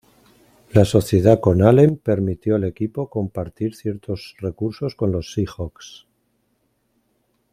La 0.71 0.83
sociedad 0.83 1.39
con 1.39 1.61
Allen 1.61 1.95
permitió 1.95 2.55
al 2.55 2.63
equipo 2.63 3.07
compartir 3.07 3.75
ciertos 3.75 4.33
recursos 4.39 4.95
con 4.95 5.11
los 5.11 5.31
Seahawks. 5.31 6.07